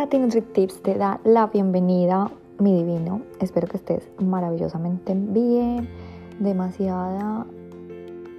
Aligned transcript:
Tati 0.00 0.18
Tips 0.40 0.80
te 0.80 0.94
da 0.94 1.20
la 1.24 1.48
bienvenida, 1.48 2.30
mi 2.58 2.74
divino. 2.74 3.20
Espero 3.38 3.68
que 3.68 3.76
estés 3.76 4.08
maravillosamente 4.18 5.12
bien. 5.14 5.90
Demasiada 6.38 7.46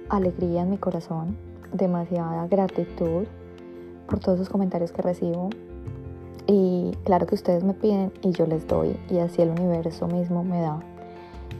alegría 0.08 0.62
en 0.62 0.70
mi 0.70 0.78
corazón, 0.78 1.36
demasiada 1.72 2.48
gratitud 2.48 3.26
por 4.08 4.18
todos 4.18 4.40
los 4.40 4.48
comentarios 4.48 4.90
que 4.90 5.02
recibo. 5.02 5.50
Y 6.48 6.96
claro 7.04 7.26
que 7.26 7.36
ustedes 7.36 7.62
me 7.62 7.74
piden 7.74 8.12
y 8.22 8.32
yo 8.32 8.44
les 8.44 8.66
doy 8.66 8.96
y 9.08 9.18
así 9.18 9.40
el 9.40 9.50
universo 9.50 10.08
mismo 10.08 10.42
me 10.42 10.60
da. 10.62 10.80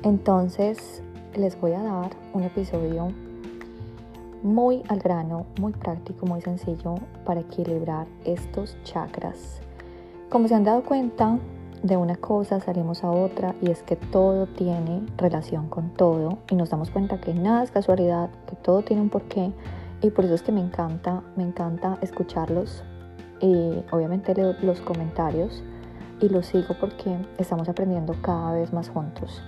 Entonces 0.03 1.00
les 1.37 1.61
voy 1.61 1.75
a 1.75 1.82
dar 1.84 2.11
un 2.32 2.43
episodio 2.43 3.07
muy 4.43 4.82
al 4.89 4.98
grano, 4.98 5.46
muy 5.61 5.71
práctico, 5.71 6.27
muy 6.27 6.41
sencillo 6.41 6.97
para 7.25 7.42
equilibrar 7.42 8.09
estos 8.25 8.77
chakras 8.83 9.62
como 10.32 10.48
se 10.48 10.54
han 10.54 10.64
dado 10.64 10.82
cuenta, 10.82 11.38
de 11.82 11.98
una 11.98 12.16
cosa 12.16 12.59
salimos 12.59 13.04
a 13.04 13.10
otra 13.10 13.54
y 13.60 13.70
es 13.70 13.82
que 13.82 13.96
todo 13.96 14.46
tiene 14.46 15.05
relación 15.18 15.68
con 15.68 15.91
todo 15.91 16.38
y 16.48 16.55
nos 16.55 16.70
damos 16.70 16.91
cuenta 16.91 17.20
que 17.20 17.34
nada 17.34 17.62
es 17.62 17.70
casualidad, 17.70 18.30
que 18.48 18.56
todo 18.56 18.80
tiene 18.80 19.02
un 19.02 19.10
porqué 19.10 19.52
y 20.00 20.08
por 20.08 20.24
eso 20.24 20.34
es 20.34 20.42
que 20.42 20.50
me 20.50 20.62
encanta, 20.62 21.22
me 21.36 21.42
encanta 21.42 21.98
escucharlos 22.00 22.82
y 23.42 23.84
obviamente 23.91 24.34
leo 24.34 24.55
los 24.62 24.80
comentarios 24.80 25.62
y 26.22 26.30
los 26.30 26.46
sigo 26.46 26.77
porque 26.80 27.14
estamos 27.36 27.69
aprendiendo 27.69 28.14
cada 28.22 28.55
vez 28.55 28.72
más 28.72 28.88
juntos. 28.88 29.42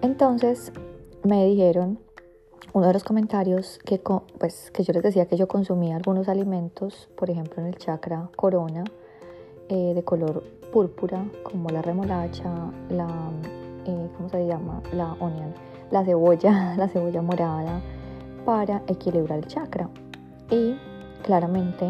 Entonces 0.00 0.70
me 1.24 1.44
dijeron 1.44 1.98
uno 2.72 2.86
de 2.86 2.92
los 2.92 3.02
comentarios 3.02 3.80
que, 3.84 4.00
pues, 4.38 4.70
que 4.70 4.84
yo 4.84 4.92
les 4.92 5.02
decía 5.02 5.26
que 5.26 5.36
yo 5.36 5.48
consumía 5.48 5.96
algunos 5.96 6.28
alimentos, 6.28 7.08
por 7.16 7.30
ejemplo 7.30 7.60
en 7.60 7.66
el 7.66 7.78
chakra 7.78 8.30
corona, 8.36 8.84
eh, 9.68 9.92
de 9.94 10.02
color 10.02 10.42
púrpura 10.72 11.24
como 11.42 11.68
la 11.70 11.80
remolacha, 11.82 12.52
la, 12.90 13.06
eh, 13.86 14.08
¿cómo 14.16 14.28
se 14.28 14.46
llama? 14.46 14.82
La 14.92 15.12
onion, 15.20 15.54
la 15.90 16.04
cebolla, 16.04 16.74
la 16.76 16.88
cebolla 16.88 17.22
morada 17.22 17.80
para 18.44 18.82
equilibrar 18.88 19.38
el 19.38 19.46
chakra. 19.46 19.88
Y 20.50 20.76
claramente 21.22 21.88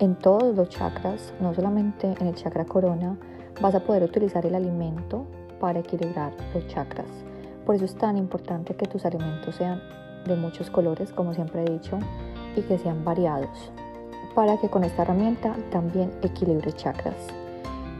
en 0.00 0.14
todos 0.16 0.54
los 0.54 0.68
chakras, 0.68 1.32
no 1.40 1.54
solamente 1.54 2.14
en 2.20 2.26
el 2.26 2.34
chakra 2.34 2.64
corona, 2.64 3.16
vas 3.60 3.74
a 3.74 3.80
poder 3.80 4.02
utilizar 4.02 4.44
el 4.44 4.54
alimento 4.54 5.24
para 5.60 5.80
equilibrar 5.80 6.32
los 6.54 6.66
chakras. 6.68 7.08
Por 7.64 7.74
eso 7.74 7.84
es 7.84 7.94
tan 7.94 8.16
importante 8.16 8.74
que 8.74 8.86
tus 8.86 9.04
alimentos 9.04 9.56
sean 9.56 9.80
de 10.26 10.36
muchos 10.36 10.70
colores, 10.70 11.12
como 11.12 11.34
siempre 11.34 11.64
he 11.64 11.70
dicho, 11.70 11.98
y 12.56 12.62
que 12.62 12.78
sean 12.78 13.04
variados 13.04 13.72
para 14.34 14.58
que 14.58 14.68
con 14.68 14.84
esta 14.84 15.02
herramienta 15.02 15.54
también 15.70 16.10
equilibre 16.22 16.72
chakras. 16.72 17.16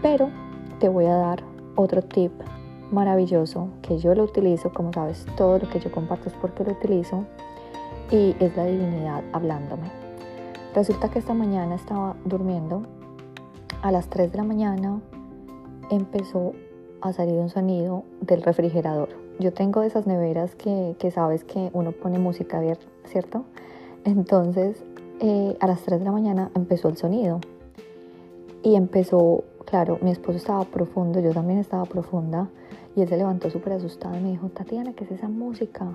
Pero 0.02 0.30
te 0.78 0.88
voy 0.88 1.06
a 1.06 1.14
dar 1.14 1.42
otro 1.74 2.02
tip 2.02 2.32
maravilloso 2.90 3.68
que 3.82 3.98
yo 3.98 4.14
lo 4.14 4.24
utilizo, 4.24 4.72
como 4.72 4.92
sabes, 4.92 5.26
todo 5.36 5.58
lo 5.58 5.68
que 5.68 5.80
yo 5.80 5.90
comparto 5.90 6.28
es 6.28 6.34
porque 6.34 6.64
lo 6.64 6.72
utilizo 6.72 7.24
y 8.10 8.34
es 8.40 8.56
la 8.56 8.64
divinidad 8.64 9.22
hablándome. 9.32 9.90
Resulta 10.74 11.08
que 11.10 11.18
esta 11.18 11.34
mañana 11.34 11.74
estaba 11.74 12.14
durmiendo, 12.24 12.82
a 13.82 13.92
las 13.92 14.08
3 14.08 14.32
de 14.32 14.38
la 14.38 14.44
mañana 14.44 15.00
empezó 15.90 16.52
a 17.00 17.12
salir 17.12 17.34
un 17.34 17.48
sonido 17.48 18.04
del 18.20 18.42
refrigerador. 18.42 19.08
Yo 19.38 19.52
tengo 19.52 19.82
esas 19.82 20.06
neveras 20.06 20.54
que, 20.56 20.96
que 20.98 21.10
sabes 21.10 21.44
que 21.44 21.70
uno 21.72 21.92
pone 21.92 22.18
música 22.18 22.58
abierta, 22.58 22.86
¿cierto? 23.04 23.44
Entonces 24.04 24.82
eh, 25.20 25.56
a 25.60 25.66
las 25.66 25.82
3 25.82 25.98
de 25.98 26.04
la 26.04 26.12
mañana 26.12 26.50
empezó 26.54 26.88
el 26.88 26.96
sonido. 26.96 27.40
Y 28.62 28.74
empezó, 28.74 29.44
claro, 29.66 29.98
mi 30.02 30.10
esposo 30.10 30.36
estaba 30.36 30.64
profundo, 30.64 31.20
yo 31.20 31.32
también 31.32 31.58
estaba 31.58 31.84
profunda. 31.84 32.48
Y 32.96 33.02
él 33.02 33.08
se 33.08 33.16
levantó 33.16 33.50
súper 33.50 33.74
asustado 33.74 34.16
y 34.16 34.20
me 34.20 34.30
dijo, 34.30 34.48
Tatiana, 34.48 34.92
¿qué 34.92 35.04
es 35.04 35.12
esa 35.12 35.28
música? 35.28 35.86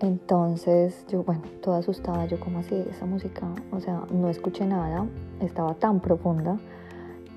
Entonces 0.00 1.06
yo, 1.08 1.22
bueno, 1.22 1.42
toda 1.62 1.78
asustada, 1.78 2.26
yo 2.26 2.38
como 2.38 2.58
así, 2.58 2.74
esa 2.90 3.06
música, 3.06 3.46
o 3.72 3.80
sea, 3.80 4.02
no 4.12 4.28
escuché 4.28 4.66
nada, 4.66 5.06
estaba 5.40 5.74
tan 5.74 6.00
profunda 6.00 6.58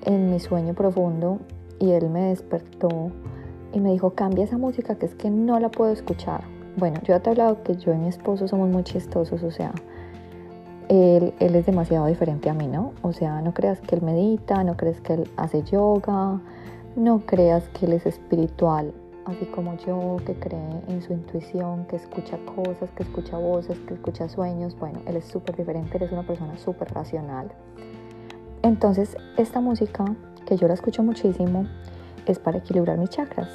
en 0.04 0.30
mi 0.30 0.40
sueño 0.40 0.74
profundo 0.74 1.38
y 1.78 1.92
él 1.92 2.10
me 2.10 2.28
despertó 2.28 3.10
y 3.72 3.80
me 3.80 3.92
dijo, 3.92 4.10
cambia 4.10 4.44
esa 4.44 4.58
música 4.58 4.96
que 4.96 5.06
es 5.06 5.14
que 5.14 5.30
no 5.30 5.58
la 5.58 5.70
puedo 5.70 5.90
escuchar. 5.90 6.44
Bueno, 6.76 7.00
yo 7.00 7.14
ya 7.14 7.20
te 7.20 7.30
he 7.30 7.32
hablado 7.32 7.62
que 7.62 7.76
yo 7.76 7.94
y 7.94 7.96
mi 7.96 8.08
esposo 8.08 8.46
somos 8.46 8.68
muy 8.68 8.84
chistosos, 8.84 9.42
o 9.42 9.50
sea, 9.50 9.72
él, 10.90 11.34
es 11.38 11.66
demasiado 11.66 12.06
diferente 12.06 12.50
a 12.50 12.54
mí, 12.54 12.66
¿no? 12.66 12.92
O 13.02 13.12
sea, 13.12 13.40
no 13.42 13.54
creas 13.54 13.80
que 13.80 13.94
él 13.94 14.02
medita, 14.02 14.64
no 14.64 14.76
creas 14.76 15.00
que 15.00 15.14
él 15.14 15.30
hace 15.36 15.62
yoga, 15.62 16.40
no 16.96 17.20
creas 17.20 17.68
que 17.68 17.86
él 17.86 17.92
es 17.92 18.06
espiritual, 18.06 18.92
así 19.24 19.46
como 19.46 19.76
yo, 19.76 20.16
que 20.26 20.34
cree 20.34 20.82
en 20.88 21.00
su 21.00 21.12
intuición, 21.12 21.86
que 21.86 21.94
escucha 21.94 22.38
cosas, 22.56 22.90
que 22.96 23.04
escucha 23.04 23.38
voces, 23.38 23.78
que 23.86 23.94
escucha 23.94 24.28
sueños. 24.28 24.76
Bueno, 24.80 25.00
él 25.06 25.14
es 25.14 25.26
súper 25.26 25.56
diferente, 25.56 25.96
él 25.96 26.02
es 26.02 26.12
una 26.12 26.26
persona 26.26 26.58
súper 26.58 26.92
racional. 26.92 27.52
Entonces, 28.62 29.16
esta 29.36 29.60
música, 29.60 30.04
que 30.44 30.56
yo 30.56 30.66
la 30.66 30.74
escucho 30.74 31.04
muchísimo, 31.04 31.66
es 32.26 32.40
para 32.40 32.58
equilibrar 32.58 32.98
mis 32.98 33.10
chakras. 33.10 33.48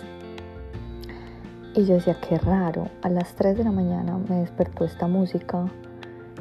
Y 1.76 1.84
yo 1.84 1.96
decía, 1.96 2.16
qué 2.22 2.38
raro, 2.38 2.88
a 3.02 3.10
las 3.10 3.36
3 3.36 3.58
de 3.58 3.66
la 3.66 3.72
mañana 3.72 4.18
me 4.30 4.38
despertó 4.38 4.86
esta 4.86 5.08
música 5.08 5.66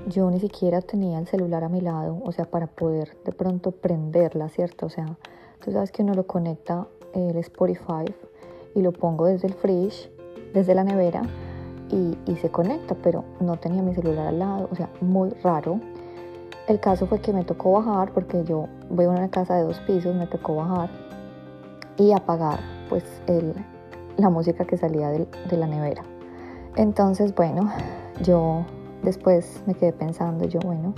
yo 0.07 0.31
ni 0.31 0.41
siquiera 0.41 0.83
tenía 0.83 1.19
el 1.19 1.27
celular 1.27 1.65
a 1.65 1.69
mi 1.69 1.81
lado, 1.81 2.21
o 2.25 2.33
sea, 2.33 2.45
para 2.45 2.67
poder 2.67 3.17
de 3.25 3.33
pronto 3.33 3.71
prenderla, 3.71 4.49
¿cierto? 4.49 4.87
O 4.87 4.89
sea, 4.91 5.07
tú 5.65 5.73
sabes 5.73 5.91
que 5.93 6.03
uno 6.03 6.15
lo 6.15 6.27
conecta 6.27 6.87
el 7.15 7.37
Spotify 7.37 8.05
y 8.75 8.83
lo 8.83 8.93
pongo 8.93 9.27
desde 9.27 9.49
el 9.49 9.55
fridge, 9.55 10.11
desde 10.53 10.75
la 10.75 10.85
nevera 10.85 11.23
y, 11.91 12.19
y 12.27 12.37
se 12.37 12.51
conecta, 12.51 12.95
pero 13.03 13.25
no 13.41 13.57
tenía 13.57 13.83
mi 13.83 13.95
celular 13.95 14.27
al 14.27 14.39
lado, 14.39 14.69
o 14.71 14.75
sea, 14.75 14.91
muy 15.01 15.31
raro. 15.43 15.81
El 16.69 16.81
caso 16.81 17.07
fue 17.07 17.21
que 17.21 17.33
me 17.33 17.45
tocó 17.45 17.73
bajar 17.73 18.13
porque 18.13 18.43
yo 18.45 18.69
voy 18.91 19.05
a 19.05 19.11
una 19.11 19.31
casa 19.31 19.57
de 19.57 19.65
dos 19.65 19.79
pisos, 19.81 20.15
me 20.15 20.27
tocó 20.27 20.57
bajar 20.57 20.91
y 21.97 22.13
apagar 22.13 22.59
pues 22.89 23.05
el, 23.27 23.55
la 24.17 24.31
música 24.31 24.65
que 24.65 24.77
salía 24.77 25.11
de, 25.11 25.27
de 25.49 25.57
la 25.57 25.67
nevera. 25.67 26.03
Entonces, 26.77 27.35
bueno, 27.35 27.71
yo 28.23 28.65
Después 29.05 29.63
me 29.67 29.75
quedé 29.75 29.93
pensando 29.93 30.47
yo, 30.47 30.61
bueno, 30.61 30.95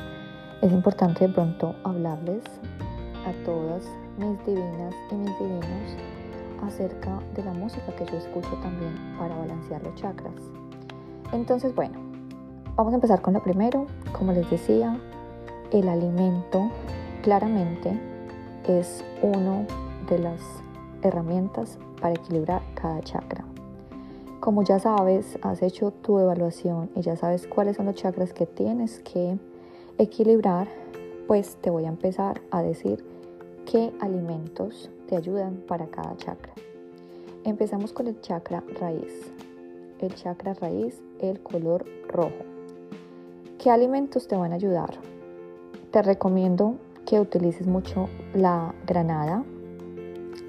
es 0.63 0.71
importante 0.71 1.27
de 1.27 1.35
pronto 1.35 1.75
hablarles 1.83 2.45
a 3.27 3.33
todas 3.45 3.83
mis 4.17 4.47
divinas 4.47 4.95
y 5.11 5.15
mis 5.17 5.37
divinos 5.41 5.97
acerca 6.63 7.19
de 7.35 7.43
la 7.43 7.53
música 7.53 7.93
que 7.97 8.07
yo 8.07 8.17
escucho 8.17 8.51
también 8.63 8.95
para 9.19 9.35
balancear 9.37 9.83
los 9.83 9.97
chakras. 9.97 10.35
Entonces, 11.33 11.75
bueno, 11.75 11.99
vamos 12.77 12.93
a 12.93 12.95
empezar 12.95 13.21
con 13.23 13.35
lo 13.35 13.43
primero. 13.43 13.89
Como 14.13 14.31
les 14.31 14.49
decía, 14.51 14.97
el 15.73 15.89
alimento 15.89 16.71
claramente 17.25 18.01
es 18.69 19.05
una 19.21 19.67
de 20.09 20.21
las 20.21 20.41
herramientas 21.03 21.77
para 22.01 22.15
equilibrar 22.15 22.63
cada 22.77 23.01
chakra. 23.01 23.46
Como 24.41 24.63
ya 24.63 24.79
sabes, 24.79 25.39
has 25.43 25.63
hecho 25.63 25.91
tu 25.91 26.19
evaluación 26.19 26.91
y 26.95 27.01
ya 27.01 27.17
sabes 27.17 27.47
cuáles 27.47 27.77
son 27.77 27.87
los 27.87 27.95
chakras 27.95 28.33
que 28.33 28.47
tienes 28.47 29.01
que 29.01 29.39
equilibrar, 29.99 30.69
pues 31.27 31.57
te 31.57 31.71
voy 31.71 31.85
a 31.85 31.89
empezar 31.89 32.43
a 32.51 32.63
decir 32.63 33.05
qué 33.65 33.93
alimentos 34.01 34.91
te 35.09 35.17
ayudan 35.17 35.63
para 35.67 35.87
cada 35.87 36.17
chakra. 36.17 36.53
Empezamos 37.45 37.93
con 37.93 38.09
el 38.09 38.21
chakra 38.21 38.63
raíz. 38.79 39.33
El 40.01 40.15
chakra 40.15 40.53
raíz, 40.55 41.01
el 41.21 41.41
color 41.41 41.87
rojo. 42.09 42.45
¿Qué 43.59 43.71
alimentos 43.71 44.29
te 44.29 44.37
van 44.37 44.53
a 44.53 44.57
ayudar? 44.57 44.91
Te 45.91 46.03
recomiendo 46.03 46.75
que 47.07 47.21
utilices 47.21 47.67
mucho 47.67 48.09
la 48.35 48.75
granada. 48.87 49.45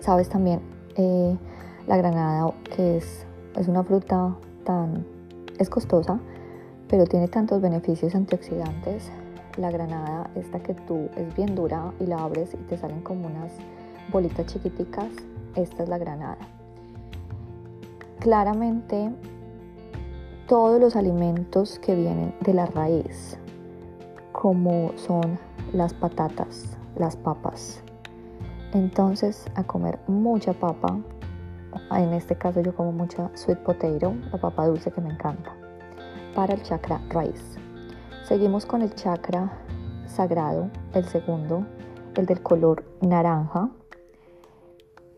Sabes 0.02 0.28
también 0.28 0.60
eh, 0.96 1.38
la 1.88 1.98
granada 1.98 2.52
que 2.76 2.98
es 2.98 3.27
es 3.58 3.68
una 3.68 3.84
fruta 3.84 4.36
tan... 4.64 5.06
es 5.60 5.70
costosa, 5.70 6.20
pero 6.88 7.06
tiene 7.06 7.28
tantos 7.28 7.62
beneficios 7.62 8.16
antioxidantes. 8.16 9.12
La 9.58 9.72
granada, 9.72 10.30
esta 10.36 10.60
que 10.60 10.76
tú 10.76 11.10
es 11.18 11.36
bien 11.36 11.56
dura 11.56 11.92
y 12.00 12.06
la 12.06 12.18
abres 12.18 12.54
y 12.54 12.58
te 12.58 12.78
salen 12.78 13.02
como 13.02 13.28
unas 13.28 13.52
bolitas 14.12 14.46
chiquiticas, 14.46 15.08
esta 15.56 15.84
es 15.84 15.90
la 15.90 15.98
granada. 15.98 16.38
Claramente, 18.20 19.12
todos 20.48 20.80
los 20.80 20.96
alimentos 20.96 21.80
que 21.80 21.96
vienen 21.96 22.36
de 22.42 22.54
la 22.54 22.68
raíz, 22.68 23.38
como 24.32 24.92
son 24.96 25.40
las 25.74 25.94
patatas, 25.94 26.78
las 26.96 27.16
papas. 27.16 27.82
Entonces, 28.74 29.46
a 29.56 29.64
comer 29.64 30.00
mucha 30.08 30.54
papa, 30.54 31.00
en 31.92 32.14
este 32.14 32.36
caso 32.36 32.62
yo 32.62 32.76
como 32.76 32.92
mucha 32.92 33.30
sweet 33.36 33.60
potato, 33.60 34.14
la 34.32 34.38
papa 34.40 34.68
dulce 34.68 34.92
que 34.92 35.02
me 35.02 35.12
encanta, 35.12 35.56
para 36.36 36.54
el 36.54 36.64
chakra 36.64 37.02
raíz. 37.10 37.58
Seguimos 38.24 38.66
con 38.66 38.82
el 38.82 38.94
chakra 38.96 39.52
sagrado, 40.06 40.70
el 40.94 41.06
segundo, 41.06 41.66
el 42.16 42.26
del 42.26 42.42
color 42.42 42.84
naranja. 43.02 43.70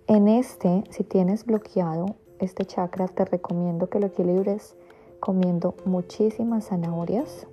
En 0.07 0.27
este, 0.27 0.83
si 0.89 1.03
tienes 1.03 1.45
bloqueado 1.45 2.15
este 2.39 2.65
chakra, 2.65 3.07
te 3.07 3.25
recomiendo 3.25 3.89
que 3.89 3.99
lo 3.99 4.07
equilibres 4.07 4.75
comiendo 5.19 5.75
muchísimas 5.85 6.67
zanahorias, 6.67 7.47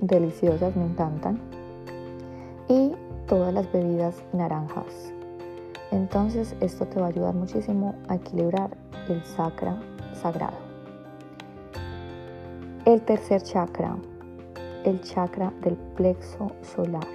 deliciosas, 0.00 0.76
me 0.76 0.84
encantan, 0.84 1.40
y 2.68 2.92
todas 3.26 3.52
las 3.54 3.70
bebidas 3.72 4.22
naranjas. 4.32 5.15
Entonces 5.96 6.54
esto 6.60 6.84
te 6.84 7.00
va 7.00 7.06
a 7.06 7.08
ayudar 7.08 7.34
muchísimo 7.34 7.94
a 8.08 8.16
equilibrar 8.16 8.76
el 9.08 9.22
chakra 9.34 9.78
sagrado. 10.12 10.58
El 12.84 13.00
tercer 13.00 13.40
chakra, 13.42 13.96
el 14.84 15.00
chakra 15.00 15.54
del 15.62 15.74
plexo 15.96 16.52
solar, 16.60 17.06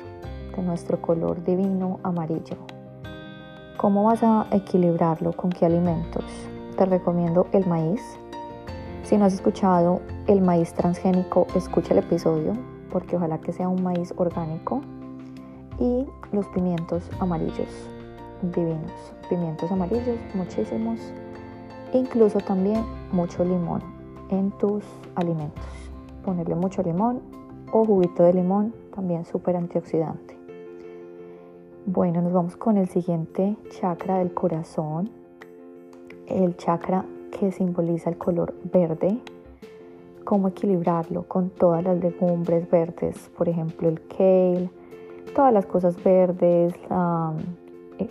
de 0.56 0.64
nuestro 0.64 1.00
color 1.00 1.44
divino 1.44 2.00
amarillo. 2.02 2.58
¿Cómo 3.78 4.06
vas 4.06 4.24
a 4.24 4.48
equilibrarlo? 4.52 5.34
¿Con 5.34 5.52
qué 5.52 5.68
alimentos? 5.68 6.26
Te 6.76 6.86
recomiendo 6.86 7.46
el 7.52 7.68
maíz. 7.68 8.02
Si 9.04 9.16
no 9.16 9.26
has 9.26 9.34
escuchado 9.34 10.02
el 10.26 10.42
maíz 10.42 10.74
transgénico, 10.74 11.46
escucha 11.54 11.94
el 11.94 12.00
episodio 12.00 12.54
porque 12.92 13.16
ojalá 13.16 13.38
que 13.38 13.54
sea 13.54 13.68
un 13.68 13.84
maíz 13.84 14.12
orgánico. 14.18 14.82
Y 15.80 16.08
los 16.32 16.48
pimientos 16.48 17.10
amarillos, 17.20 17.70
divinos. 18.42 19.14
Pimientos 19.30 19.72
amarillos, 19.72 20.18
muchísimos. 20.34 21.00
Incluso 21.94 22.40
también 22.40 22.84
mucho 23.12 23.44
limón 23.44 23.82
en 24.30 24.52
tus 24.52 24.84
alimentos. 25.16 25.66
Ponerle 26.24 26.56
mucho 26.56 26.82
limón 26.82 27.22
o 27.72 27.86
juguito 27.86 28.24
de 28.24 28.34
limón, 28.34 28.74
también 28.94 29.26
súper 29.26 29.56
antioxidante. 29.56 30.38
Bueno, 31.86 32.22
nos 32.22 32.32
vamos 32.32 32.56
con 32.56 32.78
el 32.78 32.88
siguiente 32.88 33.58
chakra 33.70 34.20
del 34.20 34.34
corazón, 34.34 35.10
el 36.28 36.56
chakra 36.56 37.06
que 37.32 37.52
simboliza 37.52 38.10
el 38.10 38.18
color 38.18 38.54
verde. 38.72 39.20
Cómo 40.24 40.50
equilibrarlo 40.50 41.24
con 41.24 41.50
todas 41.50 41.84
las 41.84 41.98
legumbres 41.98 42.70
verdes, 42.70 43.32
por 43.36 43.50
ejemplo 43.50 43.90
el 43.90 44.00
kale, 44.08 44.70
todas 45.36 45.52
las 45.52 45.66
cosas 45.66 46.02
verdes, 46.04 46.74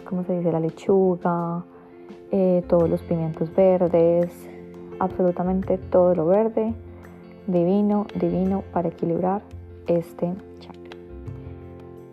¿cómo 0.04 0.24
se 0.24 0.38
dice? 0.38 0.52
La 0.52 0.60
lechuga, 0.60 1.64
eh, 2.30 2.62
todos 2.68 2.88
los 2.88 3.02
pimientos 3.02 3.54
verdes, 3.54 4.30
absolutamente 4.98 5.78
todo 5.78 6.14
lo 6.14 6.26
verde, 6.26 6.74
divino, 7.46 8.06
divino 8.14 8.62
para 8.72 8.88
equilibrar 8.88 9.42
este 9.86 10.32
chakra. 10.60 10.98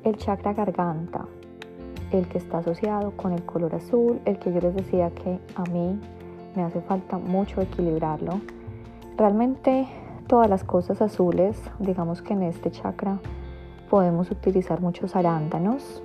El 0.03 0.17
chakra 0.17 0.53
garganta 0.53 1.25
el 2.11 2.27
que 2.27 2.37
está 2.37 2.59
asociado 2.59 3.11
con 3.11 3.33
el 3.33 3.43
color 3.43 3.75
azul, 3.75 4.19
el 4.25 4.39
que 4.39 4.53
yo 4.53 4.59
les 4.61 4.75
decía 4.75 5.09
que 5.11 5.39
a 5.55 5.63
mí 5.63 5.99
me 6.55 6.63
hace 6.63 6.81
falta 6.81 7.17
mucho 7.17 7.61
equilibrarlo. 7.61 8.39
Realmente 9.17 9.87
todas 10.27 10.49
las 10.49 10.63
cosas 10.63 11.01
azules, 11.01 11.61
digamos 11.79 12.21
que 12.21 12.33
en 12.33 12.43
este 12.43 12.71
chakra 12.71 13.19
podemos 13.89 14.31
utilizar 14.31 14.81
muchos 14.81 15.15
arándanos. 15.15 16.01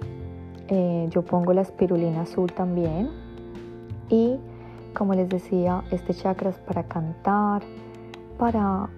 Eh, 0.69 1.09
yo 1.11 1.23
pongo 1.23 1.53
la 1.53 1.63
espirulina 1.63 2.23
azul 2.23 2.53
también. 2.53 3.11
Y 4.09 4.39
como 4.95 5.15
les 5.15 5.29
decía, 5.29 5.85
este 5.91 6.15
chakra 6.15 6.51
es 6.51 6.59
para 6.59 6.85
cantar, 6.85 7.63
para 8.39 8.89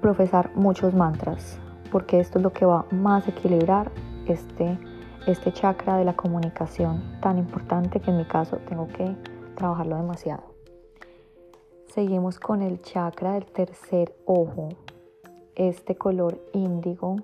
profesar 0.00 0.50
muchos 0.54 0.94
mantras, 0.94 1.58
porque 1.90 2.20
esto 2.20 2.38
es 2.38 2.42
lo 2.44 2.52
que 2.52 2.66
va 2.66 2.86
más 2.90 3.26
a 3.26 3.30
equilibrar 3.30 3.90
este 4.26 4.78
este 5.26 5.52
chakra 5.52 5.96
de 5.96 6.04
la 6.04 6.14
comunicación 6.14 7.18
tan 7.20 7.36
importante 7.36 8.00
que 8.00 8.10
en 8.10 8.18
mi 8.18 8.24
caso 8.24 8.58
tengo 8.68 8.86
que 8.86 9.16
trabajarlo 9.56 9.96
demasiado. 9.96 10.44
Seguimos 11.88 12.38
con 12.38 12.62
el 12.62 12.80
chakra 12.82 13.32
del 13.32 13.46
tercer 13.46 14.14
ojo, 14.24 14.68
este 15.56 15.96
color 15.96 16.38
índigo 16.52 17.16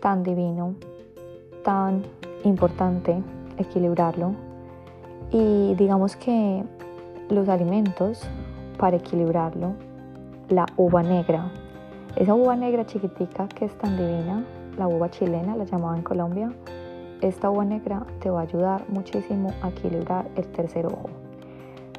tan 0.00 0.22
divino, 0.22 0.76
tan 1.66 2.04
importante 2.44 3.20
equilibrarlo. 3.58 4.34
Y 5.32 5.74
digamos 5.74 6.14
que 6.14 6.62
los 7.28 7.48
alimentos 7.48 8.22
para 8.78 8.96
equilibrarlo, 8.96 9.72
la 10.48 10.66
uva 10.76 11.02
negra, 11.02 11.50
esa 12.14 12.34
uva 12.34 12.54
negra 12.54 12.86
chiquitica 12.86 13.48
que 13.48 13.64
es 13.64 13.76
tan 13.78 13.96
divina, 13.96 14.44
la 14.78 14.86
uva 14.86 15.10
chilena 15.10 15.56
la 15.56 15.64
llamaba 15.64 15.96
en 15.96 16.04
Colombia, 16.04 16.52
esta 17.20 17.50
uva 17.50 17.64
negra 17.64 18.06
te 18.20 18.30
va 18.30 18.40
a 18.40 18.42
ayudar 18.44 18.84
muchísimo 18.88 19.52
a 19.60 19.70
equilibrar 19.70 20.28
el 20.36 20.46
tercer 20.52 20.86
ojo. 20.86 21.10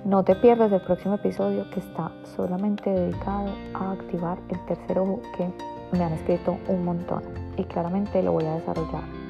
No 0.05 0.23
te 0.23 0.35
pierdas 0.35 0.71
el 0.71 0.79
próximo 0.79 1.15
episodio 1.15 1.69
que 1.71 1.81
está 1.81 2.11
solamente 2.37 2.89
dedicado 2.89 3.49
a 3.73 3.91
activar 3.91 4.37
el 4.47 4.65
tercer 4.65 4.99
ojo 4.99 5.19
que 5.35 5.51
me 5.91 6.05
han 6.05 6.13
escrito 6.13 6.55
un 6.69 6.85
montón 6.85 7.23
y 7.57 7.65
claramente 7.65 8.23
lo 8.23 8.31
voy 8.31 8.45
a 8.45 8.55
desarrollar. 8.55 9.26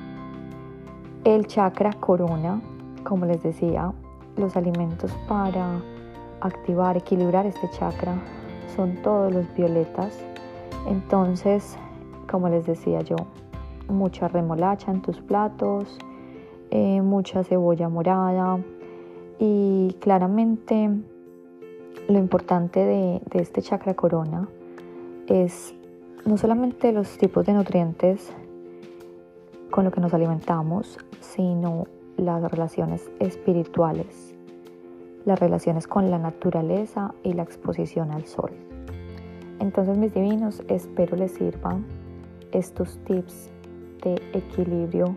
El 1.28 1.46
chakra 1.46 1.92
corona, 1.92 2.62
como 3.04 3.26
les 3.26 3.44
decía, 3.44 3.92
los 4.38 4.56
alimentos 4.56 5.12
para 5.28 5.82
activar, 6.40 6.96
equilibrar 6.96 7.46
este 7.46 7.70
chakra 7.70 8.16
son 8.74 8.96
todos 9.02 9.34
los 9.34 9.54
violetas. 9.54 10.18
Entonces, 10.88 11.78
como 12.32 12.48
les 12.48 12.66
decía 12.66 13.02
yo, 13.02 13.18
mucha 13.90 14.30
remolacha 14.30 14.90
en 14.90 15.02
tus 15.02 15.20
platos, 15.20 15.98
eh, 16.72 17.02
mucha 17.02 17.44
cebolla 17.44 17.90
morada 17.90 18.60
y 19.38 19.98
claramente 20.00 20.90
lo 22.08 22.20
importante 22.20 22.80
de, 22.80 23.22
de 23.30 23.40
este 23.42 23.62
chakra 23.62 23.96
corona 23.96 24.48
es 25.28 25.76
no 26.26 26.38
solamente 26.38 26.94
los 26.94 27.18
tipos 27.18 27.46
de 27.46 27.52
nutrientes 27.52 28.34
con 29.72 29.86
lo 29.86 29.92
que 29.92 30.02
nos 30.02 30.14
alimentamos, 30.14 30.98
sino 31.20 31.86
las 32.18 32.42
relaciones 32.52 33.10
espirituales, 33.20 34.36
las 35.26 35.40
relaciones 35.40 35.88
con 35.88 36.10
la 36.10 36.18
naturaleza 36.18 37.14
y 37.24 37.34
la 37.34 37.44
exposición 37.44 38.12
al 38.12 38.26
sol. 38.26 38.52
Entonces 39.60 39.98
mis 39.98 40.14
divinos, 40.14 40.64
espero 40.68 41.18
les 41.18 41.34
sirvan 41.34 41.86
estos 42.52 43.00
tips 43.06 43.50
de 44.04 44.16
equilibrio 44.34 45.16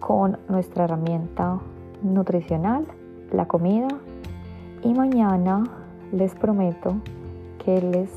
con 0.00 0.38
nuestra 0.48 0.84
herramienta 0.84 1.58
nutricional, 2.02 2.86
la 3.32 3.46
comida. 3.46 3.88
Y 4.82 4.92
mañana 4.92 5.64
les 6.12 6.34
prometo 6.34 6.96
que 7.64 7.80
les 7.80 8.10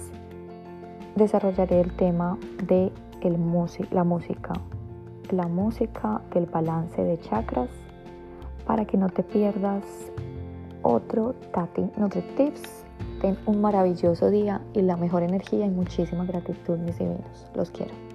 desarrollaré 1.16 1.80
el 1.80 1.94
tema 1.94 2.38
de 2.68 2.92
la 3.92 4.04
música, 4.04 4.54
la 5.32 5.48
música 5.48 6.22
del 6.34 6.46
balance 6.46 7.04
de 7.04 7.20
chakras 7.20 7.70
para 8.66 8.86
que 8.86 8.98
no 8.98 9.10
te 9.10 9.24
pierdas 9.24 9.84
otro 10.82 11.34
Tati 11.54 11.90
Nutri 11.98 12.22
Tips. 12.36 12.84
Ten 13.22 13.38
un 13.46 13.62
maravilloso 13.62 14.30
día 14.30 14.62
y 14.74 14.82
la 14.82 14.98
mejor 14.98 15.24
energía 15.24 15.66
y 15.66 15.70
muchísima 15.70 16.26
gratitud, 16.26 16.78
mis 16.78 16.98
divinos. 16.98 17.48
Los 17.56 17.72
quiero. 17.72 18.07